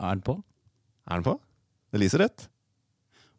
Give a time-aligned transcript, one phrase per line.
[0.00, 0.38] Er den på?
[1.10, 1.36] Er den på?
[1.92, 2.46] Det lyser rødt.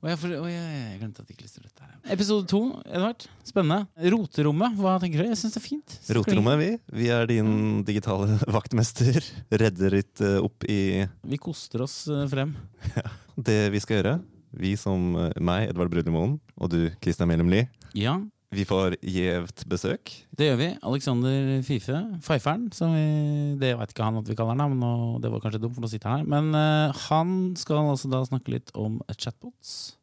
[0.02, 1.90] Å, jeg, for, å, jeg, jeg glemte at det ikke lyste rødt der.
[2.14, 3.26] Episode to, Edvard.
[3.46, 3.86] Spennende.
[4.14, 5.28] Roterommet, hva tenker du?
[5.29, 5.96] Jeg syns det er fint.
[6.18, 6.70] Roterommet, vi.
[7.04, 7.52] Vi er din
[7.86, 9.21] digitale vaktmester.
[9.54, 12.55] Redder litt eh, opp i Vi koster oss frem.
[12.87, 13.15] frem.
[13.37, 14.15] det vi skal gjøre.
[14.62, 17.70] Vi som eh, meg, Edvard Brudlemoen, og du, Christian Melum Lie.
[17.98, 18.17] Ja,
[18.52, 20.12] Vi får gjevt besøk.
[20.36, 20.66] det gjør vi.
[20.84, 25.22] Alexander Fife, Feiferen, som vi Det vet ikke han at vi kaller han, men nå,
[25.23, 26.27] det var kanskje dumt, for nå sitter han her.
[26.27, 29.95] Men uh, han skal altså da snakke litt om chatbots.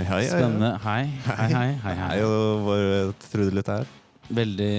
[0.00, 0.24] Hei, hei.
[0.32, 0.72] Spennende.
[0.80, 1.70] Hei, hei, hei.
[1.84, 3.90] hei, Hei, og vår trudelutt her.
[4.32, 4.74] Veldig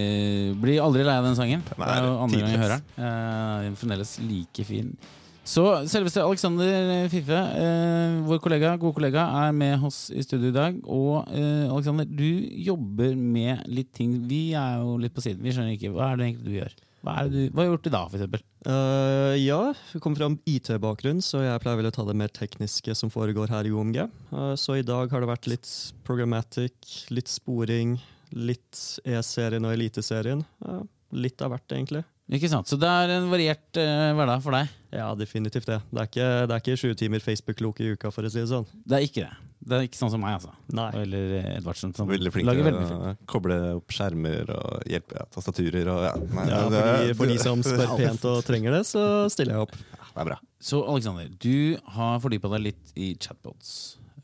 [0.57, 1.62] Blir aldri lei av den sangen.
[1.70, 2.93] Den Det er er jo andre gang jeg hører den.
[2.98, 4.95] Uh, er fremdeles like fin.
[5.43, 10.55] Så selveste Alexander Fife, eh, vår kollega, gode kollega, er med oss i studio i
[10.55, 10.77] dag.
[10.88, 15.43] Og eh, Alexander, du jobber med litt ting Vi er jo litt på siden.
[15.43, 15.91] Vi skjønner ikke.
[15.91, 16.77] Hva er det egentlig du gjør?
[17.03, 18.43] Hva, du, hva har du gjort i dag, for eksempel?
[18.71, 19.59] Eh, ja,
[19.91, 23.51] jeg kommer fra IT-bakgrunn, så jeg pleier vel å ta det mer tekniske som foregår
[23.51, 23.99] her i OMG.
[24.31, 25.68] Uh, så i dag har det vært litt
[26.07, 27.98] programmatic, litt sporing,
[28.31, 30.48] litt E-serien og Eliteserien.
[30.63, 32.05] Uh, litt av hvert, egentlig.
[32.34, 32.65] Ikke sant?
[32.70, 34.70] Så det er en variert uh, hverdag for deg.
[34.93, 35.79] Ja, definitivt det.
[35.93, 38.49] Det er ikke, det er ikke sju timer Facebook-lok i uka, for å si det
[38.49, 38.65] sånn.
[38.85, 39.49] Det er ikke det.
[39.63, 40.51] Det er ikke sånn som meg, altså.
[40.75, 40.90] Nei.
[40.99, 45.23] Eller eh, Edvardsen, som Veldig flink lager til å koble opp skjermer og hjelpe ja,
[45.31, 46.12] tastaturer og ja.
[46.35, 49.03] Nei, Ja, det for er- de, for de som spør pent og trenger det, så
[49.31, 49.77] stiller jeg opp.
[50.03, 50.40] Det er bra.
[50.62, 53.71] Så Alexander, du har fordypa deg litt i chatbots.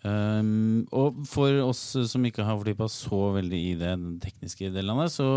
[0.03, 4.93] Um, og for oss som ikke har fordypa så veldig i det, den tekniske delen
[4.97, 5.29] av det, så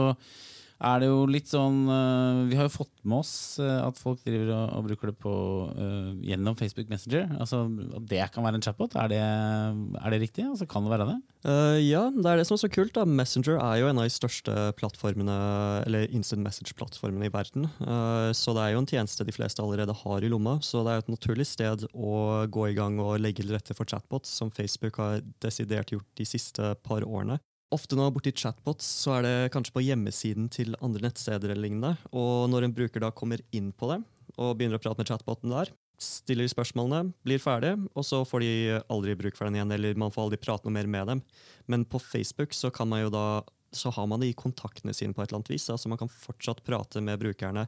[0.82, 4.22] er det jo litt sånn uh, Vi har jo fått med oss uh, at folk
[4.26, 5.34] driver og, og bruker det på
[5.76, 7.28] uh, gjennom Facebook Messenger.
[7.38, 7.64] Altså
[8.08, 8.96] det kan være en chatbot.
[8.98, 10.46] Er det, er det riktig?
[10.48, 11.18] Altså Kan det være det?
[11.46, 12.94] Uh, ja, det er det som er så kult.
[12.96, 13.06] da.
[13.06, 15.38] Messenger er jo en av de største plattformene,
[15.86, 17.68] eller instant message-plattformene i verden.
[17.82, 20.58] Uh, så det er jo en tjeneste de fleste allerede har i lomma.
[20.62, 22.16] Så det er jo et naturlig sted å
[22.52, 26.28] gå i gang og legge til rette for chatbots, som Facebook har desidert gjort de
[26.28, 27.40] siste par årene.
[27.72, 31.54] Ofte når man er borti chatbots, så er det kanskje på hjemmesiden til andre nettsteder
[31.54, 31.94] eller lignende.
[32.12, 34.02] Og når en bruker da kommer inn på det
[34.40, 35.72] og begynner å prate med chatboten der,
[36.02, 38.52] stiller spørsmålene, blir ferdig, og så får de
[38.92, 41.24] aldri bruk for den igjen, eller man får aldri prate noe mer med dem.
[41.70, 43.26] Men på Facebook så kan man jo da
[43.72, 45.70] så har man det i kontaktene sine på et eller annet vis.
[45.72, 47.66] altså Man kan fortsatt prate med brukerne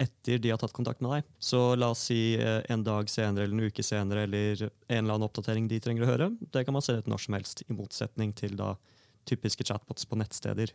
[0.00, 1.26] etter de har tatt kontakt med deg.
[1.38, 5.12] Så la oss si eh, en dag senere eller en uke senere eller en eller
[5.14, 6.30] annen oppdatering de trenger å høre.
[6.40, 8.72] Det kan man se ut når som helst, i motsetning til da
[9.28, 10.72] typiske chatbots på nettsteder.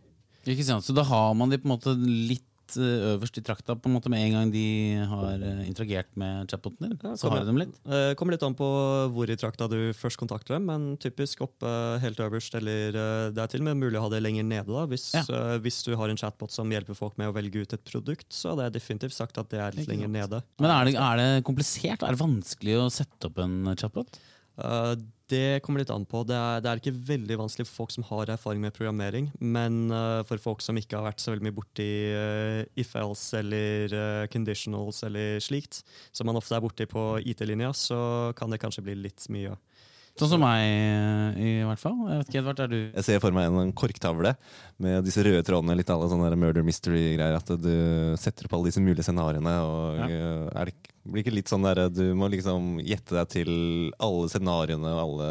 [0.48, 0.86] Ikke sant?
[0.88, 2.44] Så da har man de på en måte litt
[2.78, 4.64] uh, øverst i trakta på en måte med en gang de
[5.08, 6.96] har uh, interagert med chatboten din.
[7.04, 7.74] Ja, så har de dem litt.
[7.84, 8.68] Det kommer litt an på
[9.12, 11.72] hvor i trakta du først kontakter dem, men typisk oppe
[12.04, 14.68] helt øverst, eller eh, det er til og med mulig å ha det lenger nede.
[14.72, 14.86] da.
[14.92, 15.24] Hvis, Ja.
[15.28, 18.28] eh, hvis du har en chatbot som hjelper folk med å velge ut et produkt,
[18.36, 20.42] så hadde jeg definitivt sagt at det er litt lenger nede.
[20.64, 22.04] Men er det, er det komplisert?
[22.04, 24.20] Er det vanskelig å sette opp en chatbot?
[24.60, 24.96] Eh,
[25.32, 26.24] det kommer litt an på.
[26.28, 29.92] Det er, det er ikke veldig vanskelig for folk som har erfaring med programmering, men
[29.92, 34.28] uh, for folk som ikke har vært så veldig mye borti uh, if-else eller uh,
[34.32, 35.82] conditionals eller slikt,
[36.16, 38.00] som man ofte er borti på IT-linja, så
[38.40, 39.58] kan det kanskje bli litt mye.
[40.18, 41.98] Sånn som meg, i hvert fall.
[42.10, 44.32] Jeg vet ikke, Edvard, er du Jeg ser for meg en korktavle
[44.82, 47.38] med disse røde trådene, litt alle sånne murder mystery-greier.
[47.38, 49.54] At du setter opp alle disse mulige scenarioene.
[49.62, 50.08] Og Ja.
[50.10, 54.28] eh, er det, blir ikke litt sånn der Du må liksom gjette deg til alle
[54.34, 55.30] scenarioene og alle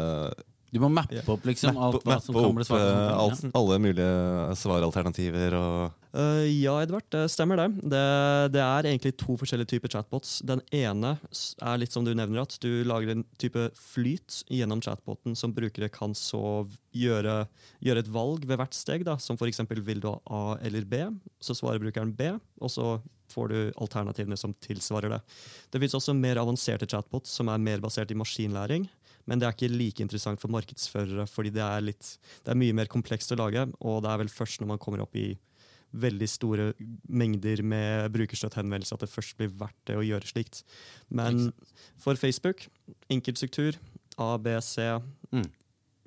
[0.73, 3.13] Du må mappe opp liksom mappe- alt hva som kan bli svart.
[3.15, 7.67] alt, alle mulige svaralternativer og Uh, ja, Edvard, det stemmer det.
[7.93, 8.05] det.
[8.55, 10.39] Det er egentlig to forskjellige typer chatbots.
[10.41, 11.11] Den ene
[11.61, 15.91] er litt som du nevner, at du lager en type flyt gjennom chatboten som brukere
[15.93, 16.65] kan så
[16.97, 17.35] gjøre,
[17.85, 19.05] gjøre et valg ved hvert steg.
[19.05, 19.19] Da.
[19.21, 19.61] Som f.eks.
[19.69, 21.03] vil du ha A eller B,
[21.43, 22.31] så svarer brukeren B,
[22.63, 22.95] og så
[23.29, 25.21] får du alternativene som tilsvarer det.
[25.69, 28.87] Det finnes også mer avanserte chatbots som er mer basert i maskinlæring.
[29.27, 32.13] Men det er ikke like interessant for markedsførere, fordi det er, litt,
[32.45, 33.65] det er mye mer komplekst å lage.
[33.83, 35.33] Og det er vel først når man kommer opp i
[35.97, 36.65] veldig store
[37.07, 40.63] mengder med brukerstøttehenvendelser at det først blir verdt det å gjøre slikt.
[41.09, 41.49] Men
[41.99, 42.65] for Facebook,
[43.11, 43.77] enkeltstruktur,
[44.17, 44.87] A, B, C,
[45.31, 45.45] Mm.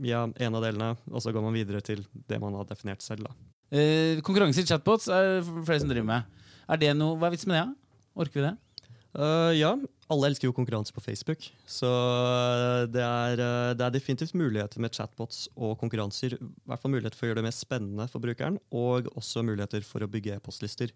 [0.03, 3.25] ja, en av delene, og så går man videre til det man har definert selv.
[3.29, 3.33] da.
[3.71, 6.25] Eh, konkurranse i chatbots er flere som driver med.
[6.69, 7.77] Er det noe, Hva er vitsen med det?
[8.17, 8.56] Orker vi det?
[9.11, 9.73] Uh, ja,
[10.12, 14.83] alle elsker jo konkurranse på Facebook, så uh, det er, uh, det er definitivt muligheter
[14.83, 16.37] med chatbots og konkurranser.
[16.39, 19.83] I hvert fall muligheter for å gjøre det mer spennende for brukeren, og også muligheter
[19.87, 20.95] for å bygge e-postlister.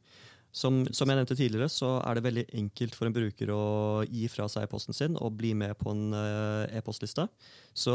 [0.55, 3.62] Som, som jeg nevnte tidligere, så er det veldig enkelt for en bruker å
[4.06, 7.25] gi fra seg e-posten sin og bli med på en eh, e-postliste.
[7.75, 7.94] Så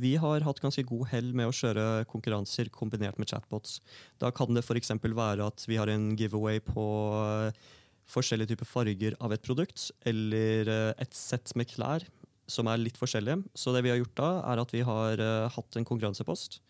[0.00, 3.82] vi har hatt ganske god hell med å kjøre konkurranser kombinert med chatbots.
[4.16, 4.94] Da kan det f.eks.
[4.96, 6.86] være at vi har en giveaway på
[7.20, 7.68] eh,
[8.10, 12.06] forskjellige typer farger av et produkt, eller eh, et sett med klær
[12.50, 13.44] som er litt forskjellige.
[13.54, 16.60] Så det vi har gjort da, er at vi har eh, hatt en konkurransepost.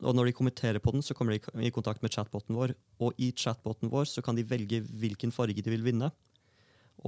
[0.00, 2.74] Og når de kommenterer på den, så kommer de i kontakt med chatboten vår.
[3.04, 6.12] Og i chatboten vår så kan de velge hvilken farge de vil vinne.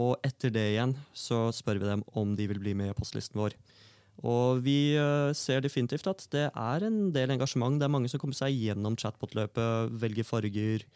[0.00, 3.40] Og etter det igjen så spør vi dem om de vil bli med i postlisten
[3.40, 3.56] vår.
[4.22, 7.80] Og vi eh, ser definitivt at det er en del engasjement.
[7.80, 10.86] Det er mange som kommer seg gjennom chatbot-løpet, velger farger.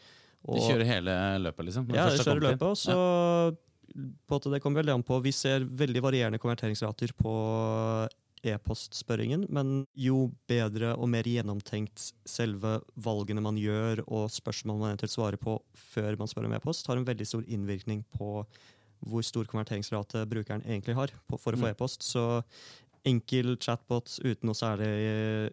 [0.47, 1.89] De kjører hele løpet, liksom?
[1.95, 2.63] Ja, de kjører løpet.
[2.63, 3.57] Og så
[4.29, 5.19] på måte, det kommer veldig an på.
[5.25, 7.33] Vi ser veldig varierende konverteringsrater på
[8.47, 15.15] e-postspørringen, men jo bedre og mer gjennomtenkt selve valgene man gjør, og spørsmål man eventuelt
[15.17, 18.45] svarer på før man spør om e-post, har en veldig stor innvirkning på
[19.09, 21.71] hvor stor konverteringsrate brukeren egentlig har for å få Mm.
[21.71, 22.03] e-post.
[22.03, 22.43] Så
[23.07, 24.89] enkel chatbot uten noe, særlig,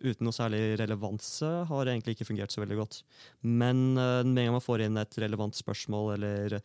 [0.02, 3.02] uten noe særlig relevanse har egentlig ikke fungert så veldig godt.
[3.44, 6.60] Men eh, med en gang man får inn et relevant spørsmål eller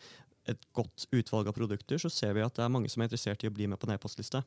[0.49, 3.45] et godt utvalg av produkter, så ser vi at det er mange som er interessert
[3.45, 4.41] i å bli med på en e-postliste.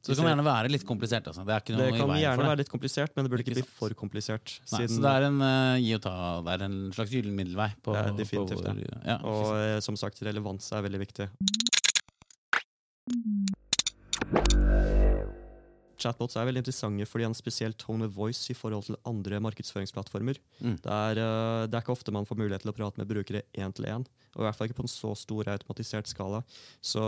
[0.00, 1.26] Så det kan gjerne være litt komplisert.
[1.28, 1.42] Altså.
[1.44, 2.46] Det Det i kan gjerne det.
[2.48, 4.54] være litt komplisert, men det burde ikke, Ikke bli for komplisert.
[4.72, 6.14] Nei, så det er en uh, gi og ta.
[6.46, 7.68] Det er en slags gyllen middelvei.
[7.84, 8.88] På, Det er definitivt på det.
[9.04, 11.28] ja, Og eh, som sagt, relevans er veldig viktig.
[16.00, 20.40] Chatbots er veldig interessante fordi en spesiell tone of voice i forhold til andre markedsføringsplattformer.
[20.60, 20.78] Mm.
[20.84, 23.44] Det, er, eh, det er ikke ofte man får mulighet til å prate med brukere
[23.54, 24.06] én til én.
[24.36, 26.42] Og i hvert fall ikke på en så stor automatisert skala.
[26.82, 27.02] Så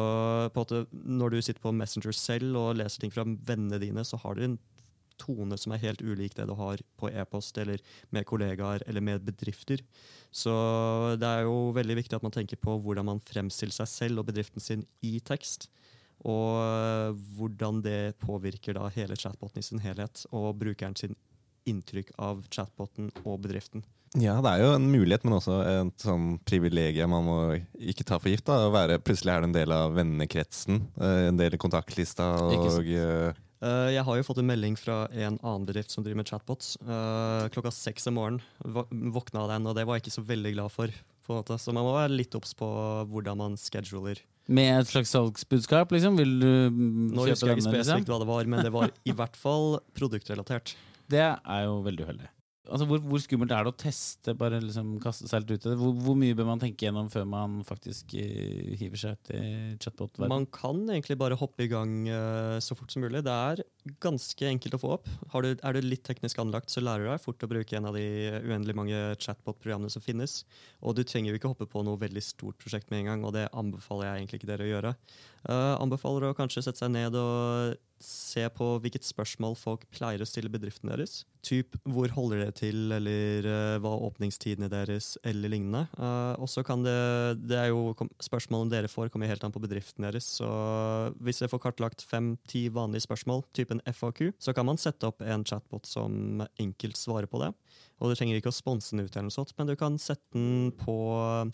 [0.56, 4.36] måte, når du sitter på Messenger selv og leser ting fra vennene dine, så har
[4.36, 4.58] du en
[5.22, 7.82] tone som er helt ulik det du har på e-post eller
[8.14, 9.82] med kollegaer eller med bedrifter.
[10.32, 10.52] Så
[11.20, 14.30] det er jo veldig viktig at man tenker på hvordan man fremstiller seg selv og
[14.30, 15.68] bedriften sin i tekst.
[16.28, 21.16] Og øh, hvordan det påvirker da hele chatboten i sin helhet, og brukeren sin
[21.68, 23.84] inntrykk av chatboten og bedriften.
[24.18, 27.36] Ja, det er jo en mulighet, men også et sånn privilegium man må
[27.80, 28.44] ikke ta for gift.
[28.50, 32.28] da, å være, Plutselig er du en del av vennekretsen, eh, en del av kontaktlista.
[32.50, 32.92] Og...
[32.92, 36.30] eh, Eh, jeg har jo fått en melding fra en annen bedrift som driver med
[36.32, 36.74] chatbots.
[36.82, 38.42] eh, klokka seks om morgenen
[39.14, 40.88] våkna den, og det var jeg ikke så veldig glad for.
[41.22, 41.54] på en måte.
[41.54, 42.66] Så man må være litt obs på
[43.06, 44.18] hvordan man scheduler.
[44.50, 46.18] Med et slags salgsbudskap, liksom?
[46.18, 47.78] Vil du mm, Nå kjøpe husker jeg ikke denne?
[47.78, 47.78] Liksom?
[47.78, 50.74] spesifikt hva det var, men det var i hvert fall produktrelatert.
[51.12, 52.30] Det er jo veldig uheldig.
[52.72, 55.70] Altså, hvor, hvor skummelt er det å teste, bare liksom kaste seg helt ut i
[55.72, 55.76] det?
[55.80, 59.42] Hvor, hvor mye bør man tenke gjennom før man faktisk eh, hiver seg ut i
[59.82, 60.30] chatbot-verdenen?
[60.30, 63.24] Man kan egentlig bare hoppe i gang eh, så fort som mulig.
[63.26, 63.64] Det er
[64.02, 65.08] ganske enkelt å få opp.
[65.32, 67.96] Du, er du litt teknisk anlagt, så lærer du deg fort å bruke en av
[67.98, 68.04] de
[68.44, 70.42] uendelig mange chatbot-programmene som finnes.
[70.80, 73.34] Og du trenger jo ikke hoppe på noe veldig stort prosjekt med en gang, og
[73.36, 74.96] det anbefaler jeg egentlig ikke dere å gjøre.
[75.42, 80.26] Uh, anbefaler å kanskje sette seg ned og se på hvilket spørsmål folk pleier å
[80.26, 81.22] stille bedriften deres.
[81.42, 85.84] Typ hvor holder dere til, eller uh, hva er åpningstidene deres, eller lignende.
[85.96, 86.94] Uh, og så kan det
[87.42, 90.28] Det er jo Spørsmålene dere får, kommer helt an på bedriften deres.
[90.38, 90.48] Så
[91.22, 95.44] hvis dere får kartlagt fem-ti vanlige spørsmål, typen FAQ, så kan man sette opp en
[95.44, 97.52] chatbot som enkelt svarer på det.
[98.02, 100.34] Og du trenger ikke å sponse den ut, eller noe sånt, men du kan sette
[100.34, 100.94] den på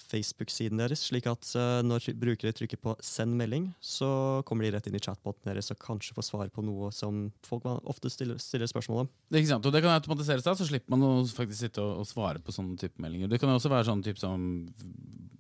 [0.01, 4.87] Facebook-siden deres, slik at eh, når brukere trykker på 'send melding', så kommer de rett
[4.89, 9.05] inn i chatboten deres og kanskje får svar på noe som folk ofte stiller, spørsmål
[9.05, 9.11] om.
[9.29, 12.07] Det ikke sant, og det kan automatiseres da, så slipper man å faktisk sitte og
[12.09, 13.29] svare på sånne type meldinger.
[13.29, 14.73] Det kan også være sånn type som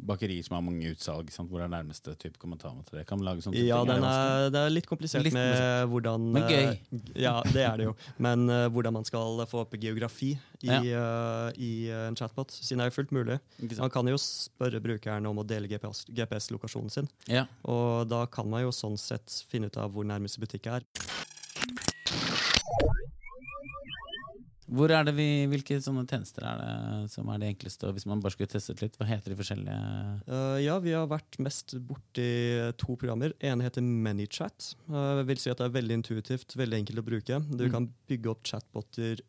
[0.08, 1.50] bakerier som har mange utsalg, sant?
[1.52, 3.06] hvor det er nærmeste type kommentarmateriell.
[3.08, 4.02] Kan lage sånne Ja, ting.
[4.08, 5.90] er, det er litt komplisert Litt med komplisert.
[5.92, 6.64] hvordan Men gøy.
[6.72, 7.94] eh, Ja, det er det jo.
[8.18, 10.32] Men uh, hvordan man skal få opp geografi
[10.64, 11.70] i, eh, i
[12.08, 13.38] en chatbot, siden det er jo fullt mulig.
[13.78, 17.08] Man kan jo spørre brukeren om å dele GPS GPS-lokasjonen sin.
[17.30, 17.44] Ja.
[17.68, 20.82] Og da kan man jo sånn sett finne ut av hvor nærmeste butikk er.
[24.68, 27.88] Hvor er det vi, Hvilke sånne tjenester er det som er de enkleste?
[27.88, 29.78] Og hvis man bare skulle testet litt, hva heter de forskjellige
[30.28, 32.26] Uh, ja, vi har vært mest borti
[32.76, 33.32] to programmer.
[33.40, 34.74] En heter ManyChat.
[34.90, 37.40] Uh, vil si at det er veldig intuitivt, veldig enkelt å bruke.
[37.56, 37.72] Du Mm.
[37.72, 39.20] kan bygge opp chatboter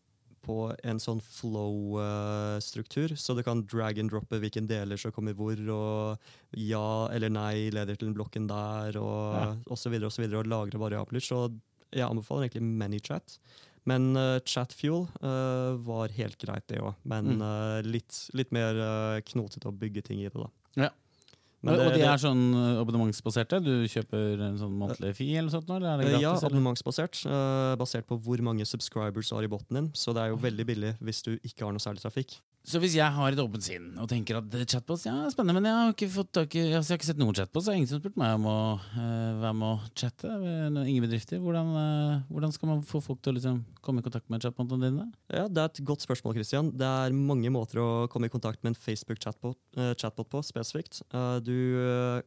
[0.44, 3.16] på en sånn flow-struktur.
[3.16, 6.18] så du kan drag and droppe hvilken deler som kommer hvor, og
[6.58, 9.56] ja eller nei leder til den blokken der, og Ja.
[9.70, 11.20] og så videre og så videre, og lagre variabler.
[11.22, 11.52] Så
[11.92, 13.38] jeg anbefaler egentlig ManyChat.
[13.86, 16.96] Men uh, Chatfuel uh, var helt greit, det òg.
[17.06, 17.42] Men Mm.
[17.42, 20.50] uh, litt, litt mer uh, knotete å bygge ting i det, da.
[20.76, 20.90] Ja.
[21.62, 23.58] Det- og de er sånn eh, abonnementsbaserte?
[23.62, 25.68] Du kjøper en sånn månedlig fee eller sånt?
[25.70, 26.22] Eller er det gratis?
[26.24, 27.26] ja, abonnementsbasert.
[27.28, 29.90] eh, basert på hvor mange subscribers du har i boten din.
[29.92, 32.38] Så det er jo veldig billig hvis du ikke har noe særlig trafikk.
[32.70, 35.72] Så hvis jeg har et åpent sinn og tenker at chatbots ja, er spennende, men
[35.72, 37.90] jeg har ikke, fått altså, jeg har ikke sett noen chatbots, så er det ingen
[37.90, 40.34] som har spurt meg om å uh, være med å chatte.
[40.84, 41.42] Ingen bedrifter.
[41.42, 44.86] Hvordan, uh, hvordan, skal man få folk til å liksom, komme i kontakt med chatbotene
[44.86, 45.08] dine?
[45.34, 46.70] Ja, Det er et godt spørsmål, Christian.
[46.78, 51.02] Det er mange måter å komme i kontakt med en Facebook-chatbot uh, chatbot på spesifikt.
[51.42, 51.58] du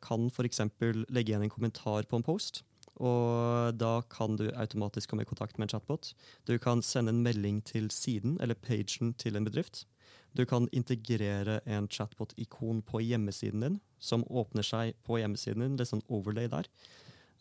[0.03, 0.61] kan f.eks.
[1.07, 2.65] legge igjen en kommentar på en post.
[2.99, 6.13] Og da kan du automatisk komme i kontakt med en chatbot.
[6.51, 9.87] Du kan sende en melding til siden eller pagen til en bedrift.
[10.33, 15.79] Du kan integrere en chatbot-ikon på hjemmesiden din, som åpner seg på hjemmesiden din.
[15.81, 16.69] Er sånn overlay der.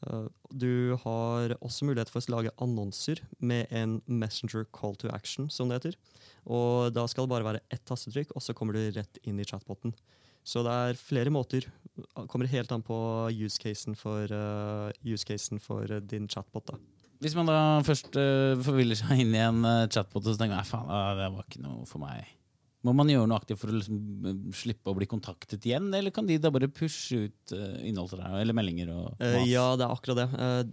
[0.01, 5.47] Uh, du har også mulighet for å lage annonser med en messenger call to action,
[5.49, 5.99] som det heter.
[6.49, 9.47] Og da skal det bare være ett tastetrykk, og så kommer du rett inn i
[9.47, 9.95] chatboten.
[10.43, 11.67] Så det er flere måter.
[12.27, 12.97] Kommer helt an på
[13.29, 16.73] use-casen for, uh, use for uh, din chatbot.
[16.73, 16.81] da.
[17.21, 20.71] Hvis man da først uh, forviller seg inn i en chatbot og så tenker jeg,
[20.73, 22.25] faen, det var ikke noe for meg
[22.87, 26.13] må man gjøre noe aktivt for å liksom eh, slippe å bli kontaktet igjen, eller
[26.13, 28.89] kan de da bare pushe ut uh, innhold til deg, eller meldinger?
[29.21, 30.29] uh, Ja, det er akkurat det.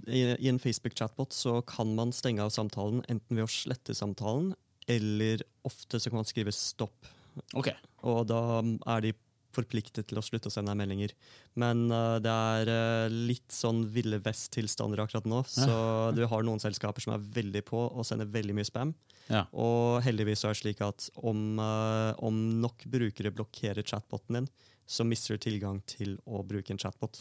[0.09, 4.55] I, i, en Facebook-chatbot så kan man stenge av samtalen enten ved å slette samtalen,
[4.89, 7.13] eller ofte så kan man skrive 'stopp'.
[7.61, 7.77] Okay.
[8.09, 9.13] Og da er de
[9.59, 11.15] forpliktet til å slutte å sende deg meldinger.
[11.59, 15.43] Men uh, det er uh, litt sånn Ville Vest-tilstander akkurat nå.
[15.51, 15.77] Så
[16.17, 18.95] du har noen selskaper som er veldig på og sender veldig mye spam.
[19.29, 19.45] Ja.
[19.53, 24.51] Og heldigvis er det slik at om, uh, om nok brukere blokkerer chatboten din,
[24.89, 27.21] så mister du tilgang til å bruke en chatbot.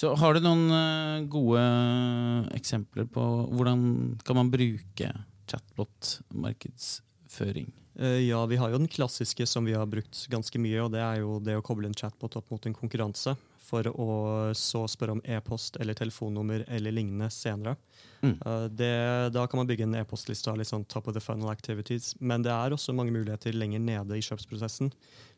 [0.00, 0.70] Så har du noen
[1.28, 1.60] gode
[2.56, 3.20] eksempler på
[3.52, 5.08] hvordan kan man bruke
[5.50, 7.68] chatbot-markedsføring?
[8.00, 11.02] Eh, ja, vi har jo den klassiske som vi har brukt ganske mye, og det
[11.04, 13.36] er jo det å koble en chatbot opp mot en konkurranse
[13.70, 14.10] for å
[14.58, 17.76] så spørre om e-post eller telefonnummer eller lignende senere.
[18.20, 18.34] Mm.
[18.44, 18.92] Uh, det,
[19.32, 22.12] da kan man bygge en e-postliste av litt sånn top of the funnel activities.
[22.20, 24.90] Men det er også mange muligheter lenger nede i kjøpsprosessen.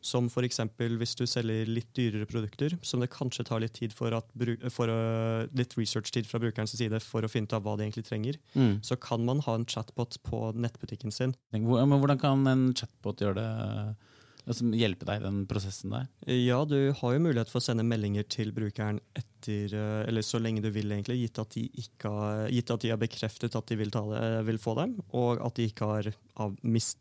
[0.03, 0.59] Som f.eks.
[0.99, 4.27] hvis du selger litt dyrere produkter, som det kanskje tar litt tid for, at,
[4.73, 8.07] for uh, litt research-tid fra brukerens side for å finne ut av hva de egentlig
[8.09, 8.81] trenger, mm.
[8.83, 11.37] så kan man ha en chatbot på nettbutikken sin.
[11.53, 14.11] Hvordan kan en chatbot gjøre det?
[14.51, 16.07] Som hjelpe deg i den prosessen der?
[16.27, 20.41] Ja, du har jo mulighet for å sende meldinger til brukeren etter, eh, eller så
[20.41, 21.63] lenge du vil, egentlig, gitt at de,
[22.03, 25.55] har, gitt at de har bekreftet at de vil, eh, vil, få dem, og at
[25.59, 26.11] de ikke har
[26.43, 26.99] av, mist,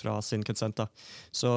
[0.00, 0.82] fra sin consent.
[0.82, 0.88] Da.
[1.30, 1.52] Så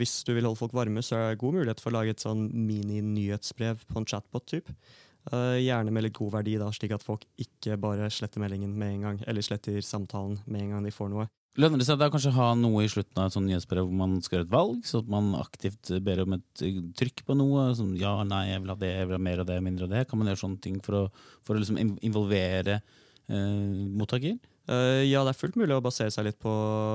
[0.00, 2.24] hvis du vil holde folk varme, så er det god mulighet for å lage et
[2.24, 4.72] sånn mini-nyhetsbrev på en chatbot-type.
[4.72, 9.04] Uh, gjerne med god verdi, da, slik at folk ikke bare sletter meldingen med en
[9.04, 11.28] gang, eller sletter samtalen med en gang de får noe.
[11.58, 14.20] Lønner det seg da kanskje ha noe i slutten av et sånt nyhetsbrev hvor man
[14.22, 17.64] skal gjøre et valg, så at man aktivt ber om et eh, trykk på noe?
[17.74, 19.94] Sånn, ja, nei, jeg vil ha det, jeg vil ha mer av det, mindre av
[19.96, 20.04] det.
[20.08, 21.02] Kan man gjøre sånne ting for å,
[21.42, 24.38] for å liksom involvere eh, mottaker?
[24.70, 26.50] Uh, ja, det er fullt mulig å basere seg litt på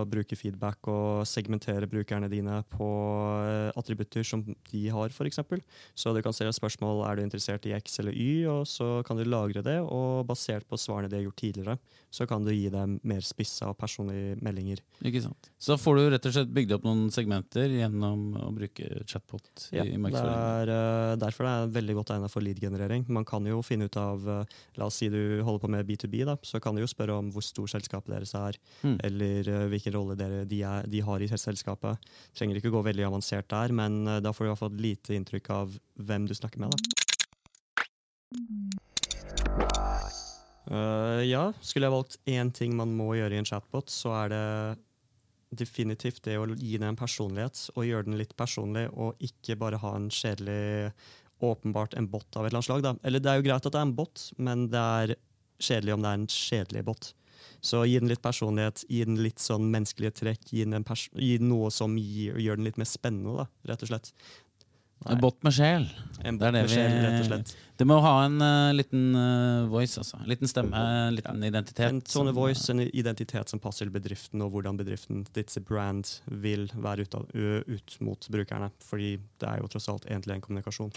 [0.08, 5.42] brukerfeedback og segmentere brukerne dine på uh, attributter som de har, f.eks.
[5.92, 9.20] Så du kan stille spørsmål er du interessert i X eller Y, og så kan
[9.20, 9.82] du lagre det.
[9.84, 11.76] Og basert på svarene de har gjort tidligere,
[12.16, 14.80] så kan du gi dem mer spissa og personlige meldinger.
[15.04, 15.52] Ikke sant.
[15.60, 19.68] Så da får du rett og slett bygd opp noen segmenter gjennom å bruke chatbot
[19.76, 19.98] ja, i?
[20.00, 23.04] Det er uh, derfor det er veldig godt egnet for lead-generering.
[23.12, 24.24] Man kan jo finne ut av
[24.80, 27.28] La oss si du holder på med B2B, da, så kan du jo spørre om
[27.36, 28.98] hvor stor stor selskapet deres er, mm.
[29.04, 31.98] eller uh, hvilken rolle dere, de, er, de, har i selskapet.
[32.38, 35.18] Trenger ikke gå veldig avansert der, men uh, da får du i hvert fall lite
[35.18, 36.70] inntrykk av hvem du snakker med.
[36.72, 36.80] da.
[40.66, 44.34] Uh, ja, skulle jeg valgt én ting man må gjøre i en chatbot, så er
[44.34, 44.46] det
[45.56, 49.80] definitivt det å gi den en personlighet, og gjøre den litt personlig, og ikke bare
[49.80, 50.90] ha en kjedelig
[51.46, 52.84] åpenbart en bot av et eller annet slag.
[52.84, 52.96] Da.
[53.06, 55.16] Eller det er jo greit at det er en bot, men det er
[55.62, 57.12] kjedelig om det er en kjedelig bot.
[57.66, 60.86] Så gi den litt personlighet, gi den litt sånn menneskelige trekk, gi den,
[61.18, 64.12] gi den noe som gir, gjør den litt mer spennende, da, rett og slett.
[65.06, 65.84] En båt med sjel.
[66.26, 67.52] En bot med sjel, rett og slett.
[67.78, 70.18] Det må ha en uh, liten uh, voice, altså.
[70.24, 71.52] En liten stemme, en liten ja.
[71.52, 71.92] identitet.
[71.92, 76.10] En sånn voice, en identitet som passer bedriften, og hvordan bedriften ditt brand
[76.46, 78.72] vil være ut, av, ut mot brukerne.
[78.88, 79.12] Fordi
[79.44, 80.96] det er jo tross alt egentlig en kommunikasjon.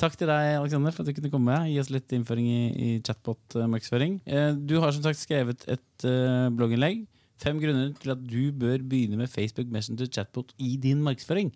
[0.00, 1.54] Takk til deg, Alexander, for at du kunne komme.
[1.68, 4.14] Gi oss litt innføring i, i chatbot-markedsføring.
[4.24, 7.02] Eh, du har som sagt skrevet et uh, blogginnlegg.
[7.40, 11.52] Fem grunner til at du bør begynne med Facebook Messenger chatbot i din markedsføring.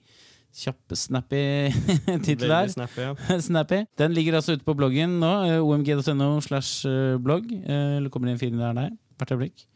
[0.54, 1.40] Kjapp, snappy
[2.26, 2.68] tittel der.
[2.74, 3.40] Snappy, ja.
[3.48, 3.80] snappy.
[4.00, 5.32] Den ligger altså ute på bloggen nå.
[5.48, 6.84] Eh, omg.no slash
[7.24, 7.48] blogg.
[7.64, 9.68] Eller kommer en fin der, nei, hvert øyeblikk.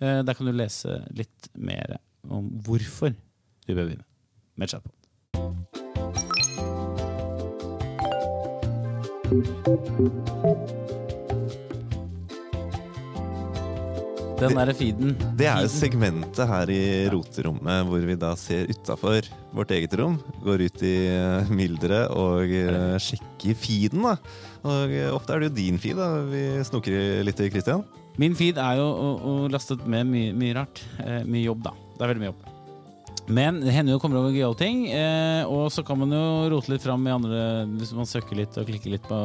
[0.00, 4.08] Der kan du lese litt mer om hvorfor du bør begynne
[4.56, 4.95] med chatbot.
[14.36, 15.14] Den derre feeden.
[15.36, 16.80] Det er jo segmentet her i
[17.12, 20.18] roterommet hvor vi da ser utafor vårt eget rom.
[20.44, 24.16] Går ut i eh, mylderet og eh, sjekker feeden, da.
[24.64, 27.84] Og eh, ofte er det jo din feed da vi snoker litt i, Christian.
[28.20, 30.84] Min feed er jo å, å lastet med mye, mye rart.
[31.04, 31.72] Eh, mye jobb, da.
[31.96, 32.55] Det er veldig mye jobb.
[33.26, 36.70] Men det hender jo kommer over gøyale ting, eh, og så kan man jo rote
[36.70, 37.40] litt fram i andre
[37.72, 39.18] Hvis man søker litt og klikker litt på,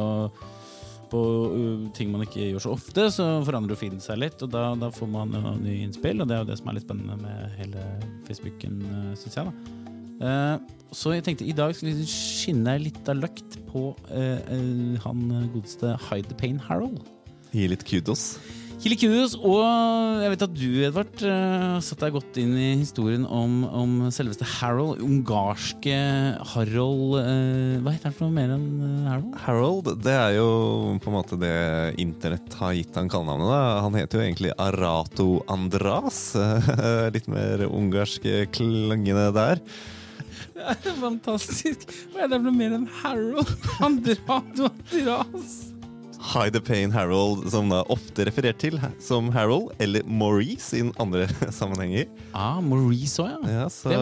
[1.12, 1.20] på
[1.52, 4.90] uh, ting man ikke gjør så ofte, så forandrer feeden seg litt, og da, da
[4.94, 7.54] får man jo nye innspill, og det er jo det som er litt spennende med
[7.60, 7.86] hele
[8.26, 9.78] Facebooken, uh, syns jeg, da.
[10.22, 10.56] Eh,
[10.92, 15.22] så jeg tenkte i dag skal vi skinne litt av løkt på eh, eh, han
[15.54, 17.00] godeste Hide the Pain Harold.
[17.52, 18.36] Gi litt kudos.
[18.82, 19.60] Kili kudos, og
[20.18, 24.42] jeg vet at du, Edvard, satte satt deg godt inn i historien om, om selveste
[24.56, 24.98] Harold.
[25.06, 25.94] Ungarske
[26.50, 29.38] Harold eh, Hva heter han for noe mer enn eh, Harold?
[29.44, 30.48] Harold, det er jo
[30.98, 31.54] på en måte det
[32.02, 33.54] internett har gitt han kallenavnet.
[33.54, 33.62] da.
[33.86, 36.22] Han heter jo egentlig Arato Andras.
[37.14, 39.62] Litt mer ungarske klangene der.
[40.58, 41.86] Det er fantastisk!
[42.10, 43.60] Hva er det for noe mer enn Harold?
[43.78, 45.71] Andrado Andras.
[46.22, 51.26] Hide the Pain Harold, som da ofte referert til som Harold, eller Maurice i andre
[51.58, 52.06] sammenhenger.
[52.30, 53.62] Ah, Maurice òg, ja.
[53.62, 54.00] Ja, så Det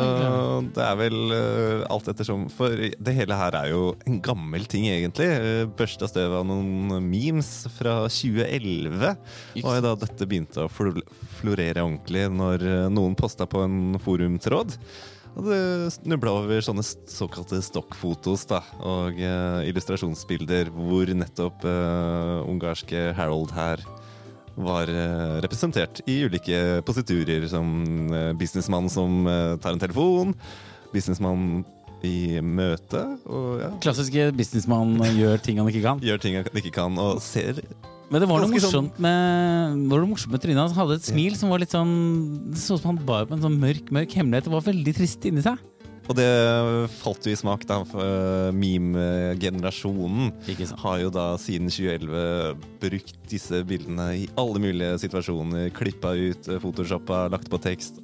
[0.76, 2.46] det er vel uh, alt ettersom.
[2.52, 5.30] For det hele her er jo en gammel ting, egentlig.
[5.30, 9.14] Uh, Børsta støv av noen memes fra 2011.
[9.56, 14.76] Ikke Og da dette begynte å florere ordentlig når eh, noen posta på en forumtråd.
[15.36, 15.60] Det
[15.94, 23.84] snubla over sånne såkalte stokkfotos da, og uh, illustrasjonsbilder hvor nettopp uh, ungarske Harold her
[24.60, 27.70] var uh, representert i ulike positurer, som
[28.40, 29.22] businessmann som
[29.62, 30.34] tar en telefon,
[30.92, 31.62] businessmann
[32.04, 36.04] i møte, og ja, Klassiske businessmann gjør ting han ikke kan.
[36.04, 37.62] gjør ting han ikke kan, og ser
[38.10, 40.58] Men det var noe sånn- morsomt med, var det morsomt med trynet.
[40.74, 43.36] Han hadde et smil som var litt sånn Det så ut som han bar på
[43.36, 44.44] en sånn mørk mørk hemmelighet.
[44.48, 45.58] Det var veldig trist inni seg.
[46.10, 46.26] Og det
[46.98, 47.84] falt jo i smak, da.
[47.84, 50.32] for, eh, Meme-generasjonen
[50.82, 55.70] har jo da siden 2011 brukt disse bildene i alle mulige situasjoner.
[55.70, 58.00] Klippa ut, eh, photoshoppa, lagt på tekst.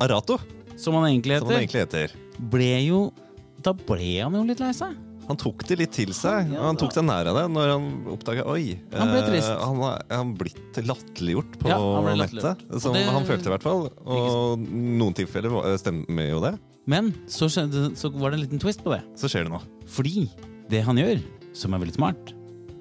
[0.00, 0.38] Arato,
[0.76, 1.68] Som han egentlig som han heter.
[1.68, 2.10] egentlig heter.
[2.50, 3.12] Ble jo
[3.60, 4.96] Da ble han jo litt lei seg.
[5.30, 6.48] Han tok det litt til seg.
[6.50, 9.50] Ja, han tok seg nær av det når han oppdaga Oi, Han ble eh, trist.
[9.62, 11.78] han har han blitt latterliggjort på Ja,
[12.18, 12.64] nettet.
[12.82, 13.84] Som det- han følte, i hvert fall.
[14.04, 16.56] Og noen tilfeller stemmer jo det.
[16.90, 19.02] Men så, skjedde, så var det en liten twist på det.
[19.14, 19.62] Så skjer det noe.
[19.86, 20.26] Fordi
[20.68, 21.22] det han gjør,
[21.54, 22.34] som er veldig smart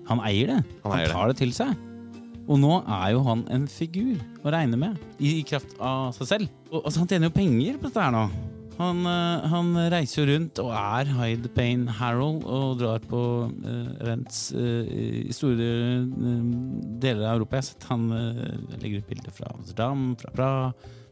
[0.09, 0.63] Han eier det.
[0.83, 1.35] Han Han, tar det.
[1.35, 1.77] det til seg.
[2.49, 6.25] Og nå er jo han en figur å regne med, i, i kraft av seg
[6.31, 6.49] selv.
[6.71, 8.23] Og, altså, han tjener jo penger på dette her nå.
[8.79, 14.53] Han, eh, han reiser rundt og er Hyde Payne Harold og drar på uh, events
[14.55, 15.67] uh, i store
[16.07, 16.45] uh,
[17.03, 17.59] deler av Europa.
[17.59, 20.51] Jeg har sett han eh, legger ut bilder fra Amsterdam, fra Bra,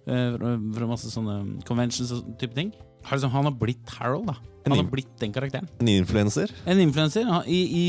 [0.08, 2.72] eh, fra, fra masse sånne conventions og type ting.
[3.08, 4.38] Har liksom, han har blitt Harold, da.
[4.68, 5.68] Han har blitt den karakteren.
[5.80, 6.52] En influenser.
[6.68, 7.84] En influenser i, i,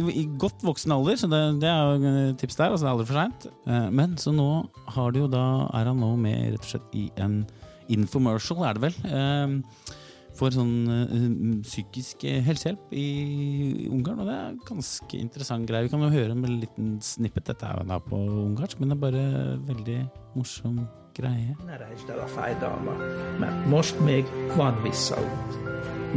[0.18, 2.72] i godt voksen alder, så det, det er jo tips der.
[2.74, 3.46] Altså det er aldri for seint.
[3.70, 4.48] Eh, Men så nå
[4.96, 5.44] har det jo da,
[5.78, 7.44] er han nå med rett og slett i en
[7.88, 8.94] infomercial, er det vel.
[9.10, 9.94] eh,
[10.34, 14.18] For sånn eh, psykisk helsehjelp i Ungarn.
[14.18, 15.86] Og det er ganske interessant greie.
[15.86, 17.44] Vi kan jo høre en liten snippet.
[17.46, 19.24] Dette er jo da på ungarsk, men det er bare
[19.68, 20.00] veldig
[20.34, 20.80] morsom
[21.14, 21.54] greie.
[21.68, 23.04] Ne rejtsd el a fájdalmat,
[23.38, 25.60] mert most még van visszaút.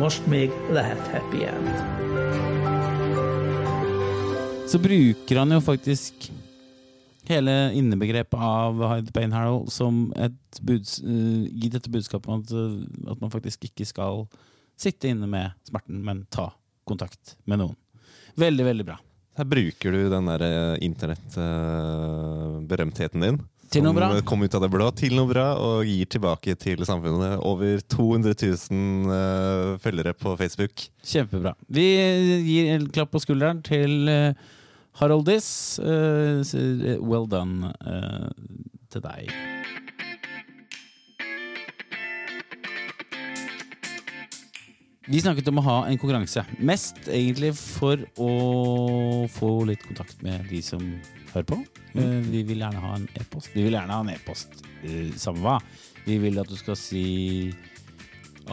[0.01, 1.73] Most még lehet happy end.
[4.67, 6.13] så bruker han jo faktisk
[7.31, 12.51] hele innebegrepet av Hyde Payne Harold som et buds, uh, gi dette budskapet om at,
[12.53, 14.27] eh, at man faktisk ikke skal
[14.77, 16.51] sitte inne med smerten, men ta
[16.87, 17.75] kontakt med noen.
[18.37, 18.97] Veldig, veldig bra.
[19.37, 20.41] Her bruker du den der
[20.81, 23.39] internettberømtheten internett-berømtheten din.
[23.73, 24.07] Til noe bra.
[24.15, 27.41] Som kom ut av det blå til noe bra, og gir tilbake til samfunnet.
[27.45, 30.85] Over 200 000 eh, følgere på Facebook.
[31.03, 31.53] Kjempebra.
[31.67, 31.87] Vi
[32.47, 34.39] gir en klapp på skulderen til eh,
[34.97, 35.79] Haroldis.
[35.79, 38.29] uh, eh, well done uh,
[38.89, 39.29] til deg.
[45.07, 46.41] Vi snakket om å ha en konkurranse.
[46.59, 48.31] Mest egentlig for å
[49.31, 50.81] få litt kontakt med de som
[51.31, 51.61] hører på.
[51.93, 53.53] Uh, Vi vil gjerne ha en e-post.
[53.53, 55.59] Vi vil gjerne ha en e-post, eh, samme hva.
[56.07, 57.53] Vi vil at du skal si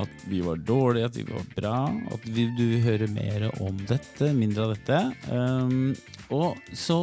[0.00, 1.78] at vi var dårlige, at vi var bra,
[2.14, 5.00] at vi, du høre mer om dette, mindre av dette.
[5.30, 5.94] Um,
[6.34, 6.98] og så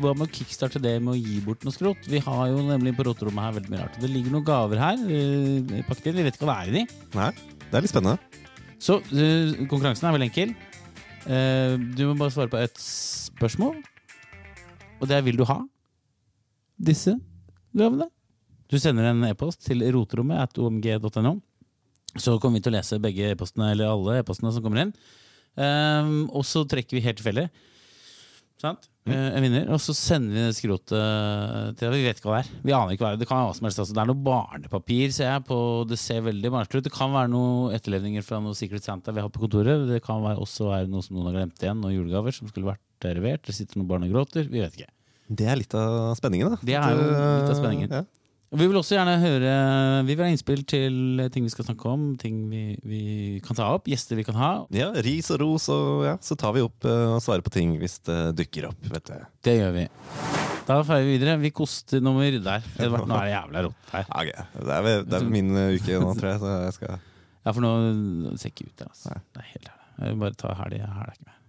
[0.00, 2.08] hva med å kickstarte det med å gi bort noe skrot?
[2.10, 3.98] Vi har jo nemlig på roterommet her veldig mye rart.
[4.02, 6.20] Det ligger noen gaver her uh, pakket inn.
[6.20, 7.02] Vi vet ikke hva det er i de.
[7.18, 7.30] Nei,
[7.66, 8.42] det er litt spennende.
[8.82, 10.56] Så uh, konkurransen er veldig enkel.
[11.24, 13.78] Uh, du må bare svare på et spørsmål.
[15.00, 15.60] Og det er vil du ha
[16.80, 17.16] disse
[17.76, 18.08] gavene?
[18.70, 21.34] Du sender en e-post til roterommet at omg.no.
[22.16, 24.92] Så kommer vi til å lese begge e-postene, eller alle e-postene som kommer inn.
[25.54, 27.48] Um, og så trekker vi helt tilfeldig.
[28.62, 28.86] Sant?
[29.04, 32.46] Eh, En vinner, og så sender vi det skrotet til Vi vet ikke hva det
[32.46, 32.60] er.
[32.64, 33.80] Vi aner ikke hva Det er Det kan være hva som helst.
[33.82, 33.96] Altså.
[33.96, 35.44] Det er noe barnepapir, ser jeg.
[35.50, 35.58] på
[35.90, 36.86] Det ser veldig barnslig ut.
[36.88, 39.84] Det kan være noen etterlevninger fra noe Secret Santa vi har på kontoret.
[39.90, 42.70] Det kan være, også være noe som noen har glemt igjen, noen julegaver som skulle
[42.72, 43.20] vært revert.
[43.20, 43.46] levert.
[43.50, 44.48] Det sitter noen barn og gråter.
[44.48, 44.92] Vi vet ikke.
[45.28, 46.58] Det er litt av spenningen, da.
[46.64, 47.92] Det er jo litt av spenningen.
[47.92, 48.04] Ja.
[48.54, 49.52] Og Vi vil også gjerne høre
[50.06, 53.00] Vi vil ha innspill til ting vi skal snakke om, ting vi, vi
[53.42, 54.50] kan ta opp, gjester vi kan ha.
[54.74, 57.74] Ja, ris og ros, og ja, så tar vi opp eh, og svarer på ting
[57.80, 58.86] hvis det dukker opp.
[58.92, 59.26] vet du.
[59.48, 59.84] Det gjør vi.
[60.68, 61.34] Da feirer vi videre.
[61.42, 62.70] Vi koster nummer der.
[62.78, 64.06] Edvard, nå er det jævla rått her.
[64.20, 64.46] Okay.
[64.46, 64.62] ok.
[64.70, 66.42] Det er, det er min eh, uke nå, tror jeg.
[66.44, 67.72] Så jeg skal Ja, for nå
[68.30, 69.18] det ser ikke ut der, altså.
[69.34, 69.88] Det er helt ærlig.
[69.98, 70.78] Jeg vil bare ta helg.
[70.84, 71.40] Her er det ikke med.